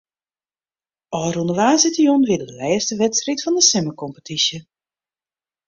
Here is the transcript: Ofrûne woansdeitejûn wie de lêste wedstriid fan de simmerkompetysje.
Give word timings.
Ofrûne 1.19 1.53
woansdeitejûn 1.57 2.21
wie 2.27 2.37
de 2.41 2.47
lêste 2.59 2.91
wedstriid 3.01 3.39
fan 3.43 3.55
de 3.57 3.63
simmerkompetysje. 3.69 4.59